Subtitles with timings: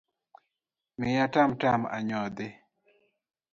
[0.99, 2.47] Miya tam tam anyodhi.